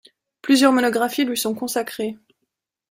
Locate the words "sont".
1.37-1.53